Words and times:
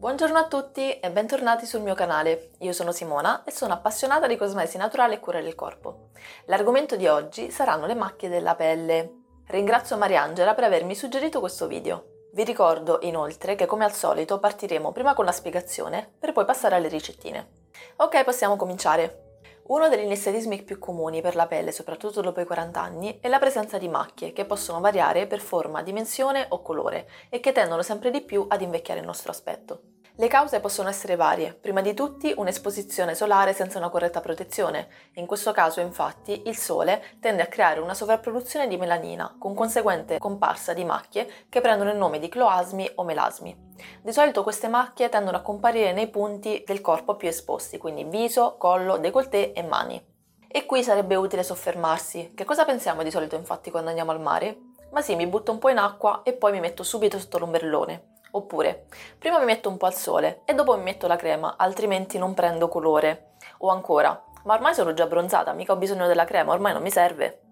Buongiorno 0.00 0.38
a 0.38 0.46
tutti 0.46 0.98
e 0.98 1.10
bentornati 1.10 1.66
sul 1.66 1.82
mio 1.82 1.92
canale. 1.92 2.52
Io 2.60 2.72
sono 2.72 2.90
Simona 2.90 3.44
e 3.44 3.50
sono 3.50 3.74
appassionata 3.74 4.26
di 4.26 4.38
cosmesi 4.38 4.78
naturale 4.78 5.16
e 5.16 5.20
cura 5.20 5.42
del 5.42 5.54
corpo. 5.54 6.08
L'argomento 6.46 6.96
di 6.96 7.06
oggi 7.06 7.50
saranno 7.50 7.84
le 7.84 7.94
macchie 7.94 8.30
della 8.30 8.54
pelle. 8.54 9.16
Ringrazio 9.48 9.98
Mariangela 9.98 10.54
per 10.54 10.64
avermi 10.64 10.94
suggerito 10.94 11.38
questo 11.38 11.66
video. 11.66 12.28
Vi 12.32 12.44
ricordo 12.44 13.00
inoltre 13.02 13.56
che 13.56 13.66
come 13.66 13.84
al 13.84 13.92
solito 13.92 14.38
partiremo 14.38 14.90
prima 14.90 15.12
con 15.12 15.26
la 15.26 15.32
spiegazione 15.32 16.10
per 16.18 16.32
poi 16.32 16.46
passare 16.46 16.76
alle 16.76 16.88
ricettine. 16.88 17.50
Ok, 17.96 18.24
possiamo 18.24 18.56
cominciare. 18.56 19.29
Uno 19.70 19.88
degli 19.88 20.02
inesterismi 20.02 20.64
più 20.64 20.80
comuni 20.80 21.20
per 21.20 21.36
la 21.36 21.46
pelle, 21.46 21.70
soprattutto 21.70 22.20
dopo 22.20 22.40
i 22.40 22.44
40 22.44 22.80
anni, 22.80 23.18
è 23.20 23.28
la 23.28 23.38
presenza 23.38 23.78
di 23.78 23.86
macchie 23.86 24.32
che 24.32 24.44
possono 24.44 24.80
variare 24.80 25.28
per 25.28 25.38
forma, 25.38 25.84
dimensione 25.84 26.46
o 26.48 26.60
colore 26.60 27.08
e 27.28 27.38
che 27.38 27.52
tendono 27.52 27.82
sempre 27.82 28.10
di 28.10 28.20
più 28.20 28.46
ad 28.48 28.62
invecchiare 28.62 28.98
il 28.98 29.06
nostro 29.06 29.30
aspetto. 29.30 29.99
Le 30.20 30.28
cause 30.28 30.60
possono 30.60 30.90
essere 30.90 31.16
varie, 31.16 31.54
prima 31.54 31.80
di 31.80 31.94
tutti 31.94 32.30
un'esposizione 32.36 33.14
solare 33.14 33.54
senza 33.54 33.78
una 33.78 33.88
corretta 33.88 34.20
protezione. 34.20 34.88
In 35.14 35.24
questo 35.24 35.50
caso, 35.52 35.80
infatti, 35.80 36.42
il 36.44 36.58
sole 36.58 37.02
tende 37.20 37.40
a 37.40 37.46
creare 37.46 37.80
una 37.80 37.94
sovrapproduzione 37.94 38.68
di 38.68 38.76
melanina, 38.76 39.34
con 39.38 39.54
conseguente 39.54 40.18
comparsa 40.18 40.74
di 40.74 40.84
macchie 40.84 41.26
che 41.48 41.62
prendono 41.62 41.90
il 41.90 41.96
nome 41.96 42.18
di 42.18 42.28
cloasmi 42.28 42.90
o 42.96 43.02
melasmi. 43.02 43.68
Di 44.02 44.12
solito 44.12 44.42
queste 44.42 44.68
macchie 44.68 45.08
tendono 45.08 45.38
a 45.38 45.40
comparire 45.40 45.94
nei 45.94 46.08
punti 46.10 46.64
del 46.66 46.82
corpo 46.82 47.16
più 47.16 47.28
esposti, 47.28 47.78
quindi 47.78 48.04
viso, 48.04 48.56
collo, 48.58 48.98
décolleté 48.98 49.54
e 49.54 49.62
mani. 49.62 50.04
E 50.46 50.66
qui 50.66 50.82
sarebbe 50.82 51.14
utile 51.14 51.42
soffermarsi. 51.42 52.32
Che 52.34 52.44
cosa 52.44 52.66
pensiamo 52.66 53.02
di 53.02 53.10
solito 53.10 53.36
infatti 53.36 53.70
quando 53.70 53.88
andiamo 53.88 54.10
al 54.10 54.20
mare? 54.20 54.69
Ma 54.90 55.02
sì, 55.02 55.14
mi 55.14 55.26
butto 55.26 55.52
un 55.52 55.58
po' 55.58 55.68
in 55.68 55.78
acqua 55.78 56.22
e 56.24 56.32
poi 56.32 56.52
mi 56.52 56.60
metto 56.60 56.82
subito 56.82 57.18
sotto 57.18 57.38
l'ombrellone. 57.38 58.18
Oppure, 58.32 58.86
prima 59.18 59.38
mi 59.38 59.44
metto 59.44 59.68
un 59.68 59.76
po' 59.76 59.86
al 59.86 59.94
sole 59.94 60.42
e 60.44 60.54
dopo 60.54 60.76
mi 60.76 60.82
metto 60.82 61.06
la 61.06 61.16
crema, 61.16 61.54
altrimenti 61.56 62.18
non 62.18 62.34
prendo 62.34 62.68
colore. 62.68 63.34
O 63.58 63.68
ancora, 63.70 64.22
ma 64.44 64.54
ormai 64.54 64.74
sono 64.74 64.92
già 64.92 65.06
bronzata, 65.06 65.52
mica 65.52 65.72
ho 65.72 65.76
bisogno 65.76 66.06
della 66.06 66.24
crema, 66.24 66.52
ormai 66.52 66.72
non 66.72 66.82
mi 66.82 66.90
serve. 66.90 67.42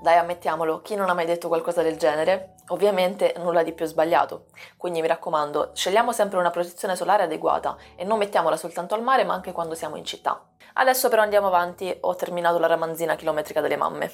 Dai, 0.00 0.16
ammettiamolo, 0.16 0.80
chi 0.80 0.94
non 0.94 1.10
ha 1.10 1.14
mai 1.14 1.26
detto 1.26 1.48
qualcosa 1.48 1.82
del 1.82 1.98
genere? 1.98 2.54
Ovviamente 2.68 3.34
nulla 3.36 3.62
di 3.62 3.72
più 3.72 3.84
sbagliato. 3.84 4.46
Quindi 4.78 5.02
mi 5.02 5.06
raccomando, 5.06 5.72
scegliamo 5.74 6.12
sempre 6.12 6.38
una 6.38 6.50
protezione 6.50 6.96
solare 6.96 7.24
adeguata 7.24 7.76
e 7.96 8.04
non 8.04 8.16
mettiamola 8.16 8.56
soltanto 8.56 8.94
al 8.94 9.02
mare, 9.02 9.24
ma 9.24 9.34
anche 9.34 9.52
quando 9.52 9.74
siamo 9.74 9.96
in 9.96 10.04
città. 10.04 10.42
Adesso 10.74 11.10
però 11.10 11.20
andiamo 11.20 11.48
avanti, 11.48 11.94
ho 12.00 12.14
terminato 12.14 12.58
la 12.58 12.66
ramanzina 12.66 13.14
chilometrica 13.14 13.60
delle 13.60 13.76
mamme. 13.76 14.10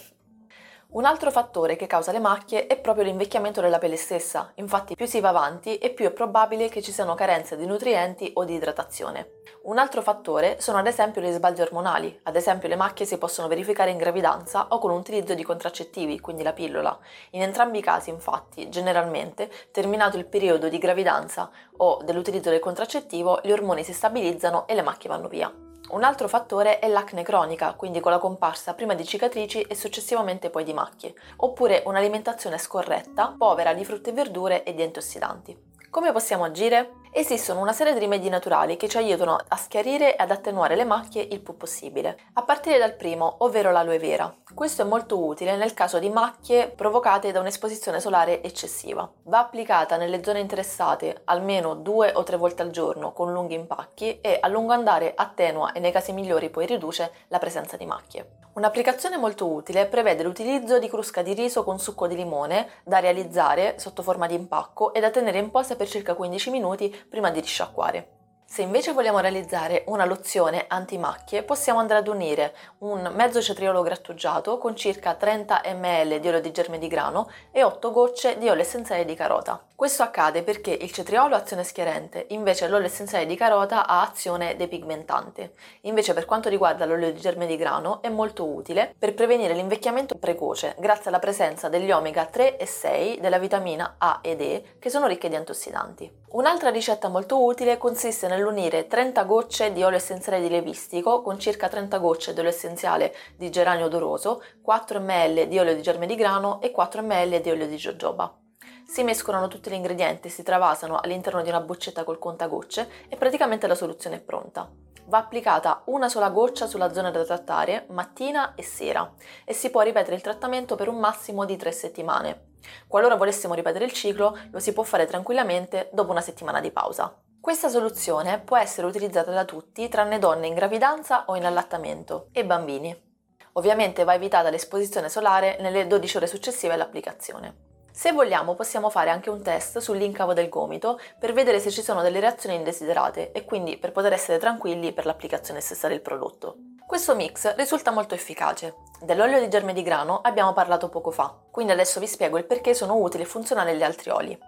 Un 0.96 1.04
altro 1.04 1.30
fattore 1.30 1.76
che 1.76 1.86
causa 1.86 2.10
le 2.10 2.18
macchie 2.18 2.66
è 2.66 2.78
proprio 2.78 3.04
l'invecchiamento 3.04 3.60
della 3.60 3.76
pelle 3.76 3.98
stessa, 3.98 4.52
infatti 4.54 4.94
più 4.94 5.04
si 5.04 5.20
va 5.20 5.28
avanti 5.28 5.76
e 5.76 5.90
più 5.90 6.06
è 6.06 6.10
probabile 6.10 6.70
che 6.70 6.80
ci 6.80 6.90
siano 6.90 7.14
carenze 7.14 7.54
di 7.58 7.66
nutrienti 7.66 8.30
o 8.32 8.44
di 8.44 8.54
idratazione. 8.54 9.42
Un 9.64 9.76
altro 9.76 10.00
fattore 10.00 10.58
sono 10.58 10.78
ad 10.78 10.86
esempio 10.86 11.20
le 11.20 11.32
sbalzi 11.32 11.60
ormonali, 11.60 12.18
ad 12.22 12.34
esempio 12.34 12.68
le 12.68 12.76
macchie 12.76 13.04
si 13.04 13.18
possono 13.18 13.46
verificare 13.46 13.90
in 13.90 13.98
gravidanza 13.98 14.68
o 14.70 14.78
con 14.78 14.90
l'utilizzo 14.90 15.34
di 15.34 15.42
contraccettivi, 15.42 16.18
quindi 16.18 16.42
la 16.42 16.54
pillola. 16.54 16.98
In 17.32 17.42
entrambi 17.42 17.76
i 17.76 17.82
casi 17.82 18.08
infatti, 18.08 18.70
generalmente, 18.70 19.50
terminato 19.72 20.16
il 20.16 20.24
periodo 20.24 20.70
di 20.70 20.78
gravidanza 20.78 21.50
o 21.76 22.00
dell'utilizzo 22.04 22.48
del 22.48 22.60
contraccettivo, 22.60 23.40
gli 23.42 23.52
ormoni 23.52 23.84
si 23.84 23.92
stabilizzano 23.92 24.66
e 24.66 24.74
le 24.74 24.80
macchie 24.80 25.10
vanno 25.10 25.28
via. 25.28 25.65
Un 25.88 26.02
altro 26.02 26.26
fattore 26.26 26.80
è 26.80 26.88
l'acne 26.88 27.22
cronica, 27.22 27.74
quindi 27.74 28.00
con 28.00 28.10
la 28.10 28.18
comparsa 28.18 28.74
prima 28.74 28.94
di 28.94 29.04
cicatrici 29.04 29.62
e 29.62 29.76
successivamente 29.76 30.50
poi 30.50 30.64
di 30.64 30.72
macchie, 30.72 31.14
oppure 31.36 31.82
un'alimentazione 31.86 32.58
scorretta, 32.58 33.36
povera 33.38 33.72
di 33.72 33.84
frutta 33.84 34.10
e 34.10 34.12
verdure 34.12 34.64
e 34.64 34.74
di 34.74 34.82
antiossidanti. 34.82 35.56
Come 35.88 36.10
possiamo 36.10 36.44
agire? 36.44 36.90
Esistono 37.18 37.62
una 37.62 37.72
serie 37.72 37.94
di 37.94 37.98
rimedi 37.98 38.28
naturali 38.28 38.76
che 38.76 38.90
ci 38.90 38.98
aiutano 38.98 39.38
a 39.48 39.56
schiarire 39.56 40.14
e 40.14 40.22
ad 40.22 40.30
attenuare 40.30 40.76
le 40.76 40.84
macchie 40.84 41.26
il 41.30 41.40
più 41.40 41.56
possibile, 41.56 42.18
a 42.34 42.42
partire 42.42 42.76
dal 42.76 42.92
primo, 42.92 43.36
ovvero 43.38 43.70
l'aloe 43.70 43.98
vera. 43.98 44.36
Questo 44.52 44.82
è 44.82 44.84
molto 44.84 45.24
utile 45.24 45.56
nel 45.56 45.72
caso 45.72 45.98
di 45.98 46.10
macchie 46.10 46.68
provocate 46.68 47.32
da 47.32 47.40
un'esposizione 47.40 48.00
solare 48.00 48.42
eccessiva. 48.42 49.10
Va 49.22 49.38
applicata 49.38 49.96
nelle 49.96 50.22
zone 50.22 50.40
interessate 50.40 51.22
almeno 51.24 51.74
due 51.74 52.12
o 52.14 52.22
tre 52.22 52.36
volte 52.36 52.60
al 52.60 52.68
giorno 52.68 53.12
con 53.12 53.32
lunghi 53.32 53.54
impacchi 53.54 54.20
e 54.20 54.36
a 54.38 54.48
lungo 54.48 54.74
andare 54.74 55.14
attenua 55.16 55.72
e 55.72 55.80
nei 55.80 55.92
casi 55.92 56.12
migliori 56.12 56.50
poi 56.50 56.66
riduce 56.66 57.12
la 57.28 57.38
presenza 57.38 57.78
di 57.78 57.86
macchie. 57.86 58.44
Un'applicazione 58.56 59.18
molto 59.18 59.52
utile 59.52 59.84
prevede 59.84 60.22
l'utilizzo 60.22 60.78
di 60.78 60.88
crusca 60.88 61.20
di 61.20 61.34
riso 61.34 61.62
con 61.62 61.78
succo 61.78 62.06
di 62.06 62.16
limone 62.16 62.68
da 62.84 63.00
realizzare 63.00 63.78
sotto 63.78 64.02
forma 64.02 64.26
di 64.26 64.34
impacco 64.34 64.94
e 64.94 65.00
da 65.00 65.10
tenere 65.10 65.38
in 65.38 65.50
posa 65.50 65.76
per 65.76 65.86
circa 65.88 66.14
15 66.14 66.48
minuti 66.48 67.04
prima 67.08 67.30
di 67.30 67.40
risciacquare. 67.40 68.14
Se 68.48 68.62
invece 68.62 68.92
vogliamo 68.92 69.18
realizzare 69.18 69.82
una 69.88 70.04
lozione 70.04 70.66
antimacchie, 70.68 71.42
possiamo 71.42 71.80
andare 71.80 71.98
ad 71.98 72.06
unire 72.06 72.54
un 72.78 73.12
mezzo 73.12 73.42
cetriolo 73.42 73.82
grattugiato 73.82 74.56
con 74.56 74.76
circa 74.76 75.14
30 75.14 75.62
ml 75.74 76.20
di 76.20 76.28
olio 76.28 76.40
di 76.40 76.52
germe 76.52 76.78
di 76.78 76.86
grano 76.86 77.28
e 77.50 77.64
8 77.64 77.90
gocce 77.90 78.38
di 78.38 78.48
olio 78.48 78.62
essenziale 78.62 79.04
di 79.04 79.16
carota. 79.16 79.62
Questo 79.74 80.04
accade 80.04 80.44
perché 80.44 80.70
il 80.70 80.92
cetriolo 80.92 81.34
ha 81.34 81.38
azione 81.38 81.64
schiarente, 81.64 82.26
invece 82.30 82.68
l'olio 82.68 82.86
essenziale 82.86 83.26
di 83.26 83.34
carota 83.34 83.86
ha 83.86 84.00
azione 84.00 84.54
depigmentante. 84.54 85.54
Invece 85.82 86.14
per 86.14 86.24
quanto 86.24 86.48
riguarda 86.48 86.86
l'olio 86.86 87.12
di 87.12 87.20
germe 87.20 87.46
di 87.46 87.56
grano 87.56 88.00
è 88.00 88.08
molto 88.08 88.46
utile 88.46 88.94
per 88.96 89.12
prevenire 89.12 89.54
l'invecchiamento 89.54 90.16
precoce 90.18 90.76
grazie 90.78 91.08
alla 91.08 91.18
presenza 91.18 91.68
degli 91.68 91.90
omega 91.90 92.24
3 92.26 92.56
e 92.56 92.64
6 92.64 93.18
della 93.20 93.38
vitamina 93.38 93.96
A 93.98 94.20
ed 94.22 94.40
E 94.40 94.76
che 94.78 94.88
sono 94.88 95.08
ricche 95.08 95.28
di 95.28 95.34
antiossidanti. 95.34 96.24
Un'altra 96.28 96.70
ricetta 96.70 97.08
molto 97.08 97.44
utile 97.44 97.78
consiste 97.78 98.26
nell'unire 98.26 98.88
30 98.88 99.22
gocce 99.22 99.72
di 99.72 99.84
olio 99.84 99.96
essenziale 99.96 100.40
di 100.40 100.48
levistico 100.48 101.22
con 101.22 101.38
circa 101.38 101.68
30 101.68 101.98
gocce 101.98 102.32
di 102.32 102.40
olio 102.40 102.50
essenziale 102.50 103.14
di 103.36 103.48
geranio 103.48 103.86
odoroso, 103.86 104.42
4 104.60 104.98
ml 105.00 105.46
di 105.46 105.58
olio 105.58 105.74
di 105.74 105.82
germe 105.82 106.06
di 106.06 106.16
grano 106.16 106.60
e 106.60 106.72
4 106.72 107.02
ml 107.02 107.40
di 107.40 107.50
olio 107.50 107.68
di 107.68 107.76
jojoba. 107.76 108.36
Si 108.84 109.04
mescolano 109.04 109.46
tutti 109.46 109.70
gli 109.70 109.74
ingredienti, 109.74 110.28
si 110.28 110.42
travasano 110.42 110.98
all'interno 110.98 111.42
di 111.42 111.48
una 111.48 111.60
boccetta 111.60 112.02
col 112.02 112.18
contagocce 112.18 112.88
e 113.08 113.16
praticamente 113.16 113.68
la 113.68 113.76
soluzione 113.76 114.16
è 114.16 114.20
pronta. 114.20 114.68
Va 115.08 115.18
applicata 115.18 115.82
una 115.86 116.08
sola 116.08 116.30
goccia 116.30 116.66
sulla 116.66 116.92
zona 116.92 117.12
da 117.12 117.24
trattare 117.24 117.86
mattina 117.90 118.54
e 118.56 118.64
sera 118.64 119.14
e 119.44 119.52
si 119.52 119.70
può 119.70 119.82
ripetere 119.82 120.16
il 120.16 120.22
trattamento 120.22 120.74
per 120.74 120.88
un 120.88 120.98
massimo 120.98 121.44
di 121.44 121.56
3 121.56 121.70
settimane. 121.70 122.54
Qualora 122.88 123.14
volessimo 123.14 123.54
ripetere 123.54 123.84
il 123.84 123.92
ciclo, 123.92 124.36
lo 124.50 124.58
si 124.58 124.72
può 124.72 124.82
fare 124.82 125.06
tranquillamente 125.06 125.90
dopo 125.92 126.10
una 126.10 126.20
settimana 126.20 126.60
di 126.60 126.72
pausa. 126.72 127.16
Questa 127.40 127.68
soluzione 127.68 128.40
può 128.40 128.56
essere 128.56 128.88
utilizzata 128.88 129.30
da 129.30 129.44
tutti 129.44 129.88
tranne 129.88 130.18
donne 130.18 130.48
in 130.48 130.54
gravidanza 130.54 131.26
o 131.26 131.36
in 131.36 131.44
allattamento 131.44 132.28
e 132.32 132.44
bambini. 132.44 133.04
Ovviamente 133.52 134.02
va 134.02 134.14
evitata 134.14 134.50
l'esposizione 134.50 135.08
solare 135.08 135.56
nelle 135.60 135.86
12 135.86 136.16
ore 136.16 136.26
successive 136.26 136.74
all'applicazione. 136.74 137.65
Se 137.96 138.12
vogliamo 138.12 138.54
possiamo 138.54 138.90
fare 138.90 139.08
anche 139.08 139.30
un 139.30 139.40
test 139.40 139.78
sull'incavo 139.78 140.34
del 140.34 140.50
gomito 140.50 141.00
per 141.18 141.32
vedere 141.32 141.60
se 141.60 141.70
ci 141.70 141.80
sono 141.80 142.02
delle 142.02 142.20
reazioni 142.20 142.54
indesiderate 142.54 143.32
e 143.32 143.46
quindi 143.46 143.78
per 143.78 143.92
poter 143.92 144.12
essere 144.12 144.36
tranquilli 144.36 144.92
per 144.92 145.06
l'applicazione 145.06 145.62
stessa 145.62 145.88
del 145.88 146.02
prodotto. 146.02 146.56
Questo 146.86 147.14
mix 147.14 147.54
risulta 147.54 147.90
molto 147.92 148.14
efficace. 148.14 148.74
Dell'olio 149.00 149.40
di 149.40 149.48
germe 149.48 149.72
di 149.72 149.82
grano 149.82 150.20
abbiamo 150.20 150.52
parlato 150.52 150.90
poco 150.90 151.10
fa, 151.10 151.34
quindi 151.50 151.72
adesso 151.72 151.98
vi 151.98 152.06
spiego 152.06 152.36
il 152.36 152.44
perché 152.44 152.74
sono 152.74 152.96
utili 152.96 153.22
e 153.22 153.26
funzionali 153.26 153.74
gli 153.74 153.82
altri 153.82 154.10
oli. 154.10 154.38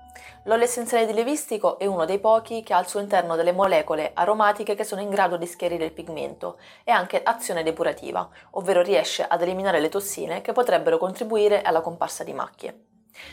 L'olio 0.45 0.65
essenziale 0.65 1.07
di 1.07 1.15
levistico 1.15 1.79
è 1.79 1.87
uno 1.87 2.05
dei 2.05 2.19
pochi 2.19 2.63
che 2.63 2.75
ha 2.75 2.77
al 2.77 2.87
suo 2.87 3.01
interno 3.01 3.35
delle 3.35 3.53
molecole 3.53 4.11
aromatiche 4.13 4.75
che 4.75 4.85
sono 4.85 5.01
in 5.01 5.09
grado 5.09 5.39
di 5.39 5.47
schiarire 5.47 5.87
il 5.87 5.93
pigmento 5.93 6.59
e 6.85 6.91
anche 6.91 7.23
azione 7.23 7.63
depurativa, 7.63 8.29
ovvero 8.51 8.83
riesce 8.83 9.27
ad 9.27 9.41
eliminare 9.41 9.81
le 9.81 9.89
tossine 9.89 10.43
che 10.43 10.53
potrebbero 10.53 10.99
contribuire 10.99 11.63
alla 11.63 11.81
comparsa 11.81 12.25
di 12.25 12.35
macchie. 12.35 12.88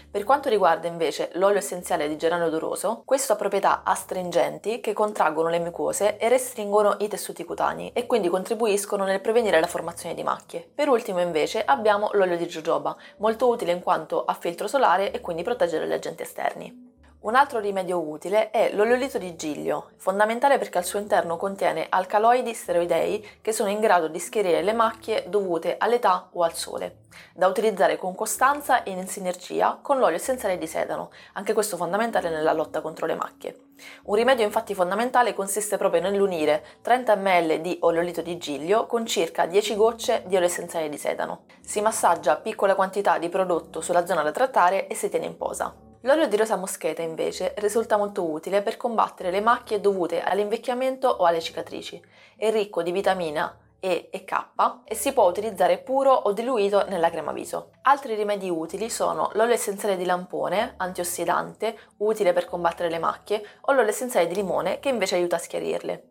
Per 0.09 0.23
quanto 0.23 0.49
riguarda 0.49 0.87
invece 0.87 1.29
l'olio 1.33 1.57
essenziale 1.57 2.07
di 2.07 2.17
geranio 2.17 2.47
odoroso, 2.47 3.03
questo 3.05 3.33
ha 3.33 3.35
proprietà 3.35 3.81
astringenti 3.83 4.79
che 4.79 4.93
contraggono 4.93 5.49
le 5.49 5.59
mucose 5.59 6.17
e 6.17 6.29
restringono 6.29 6.95
i 6.99 7.07
tessuti 7.07 7.43
cutanei 7.43 7.91
e 7.93 8.05
quindi 8.05 8.29
contribuiscono 8.29 9.05
nel 9.05 9.21
prevenire 9.21 9.59
la 9.59 9.67
formazione 9.67 10.15
di 10.15 10.23
macchie. 10.23 10.67
Per 10.73 10.87
ultimo 10.87 11.19
invece 11.19 11.63
abbiamo 11.63 12.09
l'olio 12.13 12.37
di 12.37 12.45
jojoba, 12.45 12.95
molto 13.17 13.47
utile 13.47 13.71
in 13.71 13.81
quanto 13.81 14.23
ha 14.25 14.33
filtro 14.33 14.67
solare 14.67 15.11
e 15.11 15.21
quindi 15.21 15.43
protegge 15.43 15.79
dagli 15.79 15.93
agenti 15.93 16.23
esterni. 16.23 16.84
Un 17.25 17.33
altro 17.33 17.57
rimedio 17.57 18.07
utile 18.07 18.51
è 18.51 18.71
l'oleolito 18.75 19.17
di 19.17 19.35
giglio, 19.35 19.89
fondamentale 19.97 20.59
perché 20.59 20.77
al 20.77 20.85
suo 20.85 20.99
interno 20.99 21.37
contiene 21.37 21.87
alcaloidi 21.89 22.53
steroidei 22.53 23.39
che 23.41 23.51
sono 23.51 23.71
in 23.71 23.79
grado 23.79 24.07
di 24.07 24.19
schierire 24.19 24.61
le 24.61 24.73
macchie 24.73 25.23
dovute 25.27 25.77
all'età 25.79 26.29
o 26.33 26.43
al 26.43 26.53
sole, 26.53 27.05
da 27.33 27.47
utilizzare 27.47 27.97
con 27.97 28.13
costanza 28.13 28.83
e 28.83 28.91
in 28.91 29.07
sinergia 29.07 29.79
con 29.81 29.97
l'olio 29.97 30.17
essenziale 30.17 30.59
di 30.59 30.67
sedano, 30.67 31.09
anche 31.33 31.53
questo 31.53 31.77
fondamentale 31.77 32.29
nella 32.29 32.53
lotta 32.53 32.81
contro 32.81 33.07
le 33.07 33.15
macchie. 33.15 33.59
Un 34.03 34.13
rimedio 34.13 34.45
infatti 34.45 34.75
fondamentale 34.75 35.33
consiste 35.33 35.77
proprio 35.77 36.01
nell'unire 36.01 36.63
30 36.83 37.15
ml 37.15 37.59
di 37.59 37.75
oleolito 37.81 38.21
di 38.21 38.37
giglio 38.37 38.85
con 38.85 39.03
circa 39.07 39.47
10 39.47 39.75
gocce 39.75 40.21
di 40.27 40.35
olio 40.35 40.45
essenziale 40.45 40.89
di 40.89 40.97
sedano. 40.99 41.45
Si 41.59 41.81
massaggia 41.81 42.35
piccole 42.35 42.75
quantità 42.75 43.17
di 43.17 43.29
prodotto 43.29 43.81
sulla 43.81 44.05
zona 44.05 44.21
da 44.21 44.29
trattare 44.29 44.85
e 44.85 44.93
si 44.93 45.09
tiene 45.09 45.25
in 45.25 45.37
posa. 45.37 45.84
L'olio 46.05 46.27
di 46.27 46.37
rosa 46.37 46.55
moscheta 46.55 47.01
invece 47.01 47.55
risulta 47.57 47.97
molto 47.97 48.29
utile 48.29 48.61
per 48.61 48.77
combattere 48.77 49.31
le 49.31 49.41
macchie 49.41 49.81
dovute 49.81 50.21
all'invecchiamento 50.21 51.07
o 51.07 51.25
alle 51.25 51.41
cicatrici. 51.41 51.99
È 52.37 52.51
ricco 52.51 52.83
di 52.83 52.91
vitamina 52.91 53.57
e 53.79 54.09
e 54.11 54.23
K 54.23 54.45
e 54.85 54.93
si 54.93 55.13
può 55.13 55.27
utilizzare 55.27 55.79
puro 55.79 56.13
o 56.13 56.31
diluito 56.31 56.85
nella 56.87 57.09
crema 57.09 57.31
viso. 57.31 57.71
Altri 57.81 58.13
rimedi 58.13 58.51
utili 58.51 58.87
sono 58.87 59.31
l'olio 59.33 59.55
essenziale 59.55 59.97
di 59.97 60.05
lampone, 60.05 60.75
antiossidante, 60.77 61.75
utile 61.97 62.33
per 62.33 62.45
combattere 62.45 62.91
le 62.91 62.99
macchie, 62.99 63.43
o 63.61 63.73
l'olio 63.73 63.89
essenziale 63.89 64.27
di 64.27 64.35
limone 64.35 64.79
che 64.79 64.89
invece 64.89 65.15
aiuta 65.15 65.37
a 65.37 65.39
schiarirle. 65.39 66.09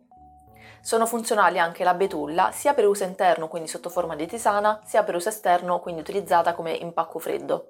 Sono 0.81 1.05
funzionali 1.05 1.57
anche 1.57 1.85
la 1.85 1.93
betulla, 1.93 2.51
sia 2.51 2.73
per 2.73 2.85
uso 2.85 3.05
interno, 3.05 3.47
quindi 3.47 3.69
sotto 3.69 3.89
forma 3.89 4.17
di 4.17 4.27
tisana, 4.27 4.81
sia 4.83 5.03
per 5.03 5.15
uso 5.15 5.29
esterno, 5.29 5.79
quindi 5.79 6.01
utilizzata 6.01 6.53
come 6.53 6.73
impacco 6.73 7.17
freddo, 7.17 7.69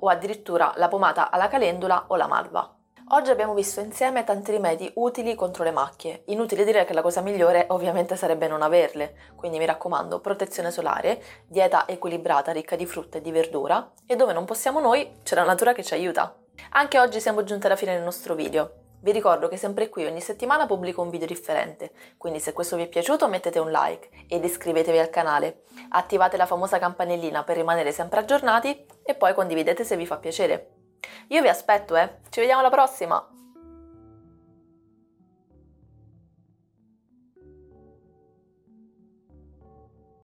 o 0.00 0.08
addirittura 0.08 0.72
la 0.76 0.88
pomata 0.88 1.30
alla 1.30 1.48
calendula 1.48 2.04
o 2.08 2.16
la 2.16 2.26
malva. 2.26 2.74
Oggi 3.12 3.32
abbiamo 3.32 3.54
visto 3.54 3.80
insieme 3.80 4.22
tanti 4.22 4.52
rimedi 4.52 4.88
utili 4.94 5.34
contro 5.34 5.64
le 5.64 5.72
macchie. 5.72 6.22
Inutile 6.26 6.64
dire 6.64 6.84
che 6.84 6.92
la 6.92 7.02
cosa 7.02 7.20
migliore 7.20 7.66
ovviamente 7.70 8.14
sarebbe 8.14 8.46
non 8.46 8.62
averle, 8.62 9.32
quindi 9.34 9.58
mi 9.58 9.66
raccomando, 9.66 10.20
protezione 10.20 10.70
solare, 10.70 11.20
dieta 11.48 11.88
equilibrata 11.88 12.52
ricca 12.52 12.76
di 12.76 12.86
frutta 12.86 13.18
e 13.18 13.20
di 13.20 13.32
verdura 13.32 13.90
e 14.06 14.14
dove 14.14 14.32
non 14.32 14.44
possiamo 14.44 14.78
noi 14.78 15.18
c'è 15.24 15.34
la 15.34 15.42
natura 15.42 15.72
che 15.72 15.82
ci 15.82 15.94
aiuta. 15.94 16.32
Anche 16.70 17.00
oggi 17.00 17.20
siamo 17.20 17.42
giunti 17.42 17.66
alla 17.66 17.74
fine 17.74 17.94
del 17.94 18.04
nostro 18.04 18.36
video. 18.36 18.89
Vi 19.02 19.12
ricordo 19.12 19.48
che 19.48 19.56
sempre 19.56 19.88
qui 19.88 20.04
ogni 20.04 20.20
settimana 20.20 20.66
pubblico 20.66 21.00
un 21.00 21.08
video 21.08 21.26
differente, 21.26 21.92
quindi 22.18 22.38
se 22.38 22.52
questo 22.52 22.76
vi 22.76 22.82
è 22.82 22.86
piaciuto 22.86 23.28
mettete 23.28 23.58
un 23.58 23.70
like 23.70 24.10
ed 24.28 24.44
iscrivetevi 24.44 24.98
al 24.98 25.08
canale, 25.08 25.62
attivate 25.88 26.36
la 26.36 26.44
famosa 26.44 26.78
campanellina 26.78 27.42
per 27.42 27.56
rimanere 27.56 27.92
sempre 27.92 28.20
aggiornati 28.20 28.86
e 29.02 29.14
poi 29.14 29.32
condividete 29.32 29.84
se 29.84 29.96
vi 29.96 30.04
fa 30.04 30.18
piacere. 30.18 30.72
Io 31.28 31.40
vi 31.40 31.48
aspetto, 31.48 31.96
eh! 31.96 32.18
Ci 32.28 32.40
vediamo 32.40 32.60
alla 32.60 32.68
prossima! 32.68 33.29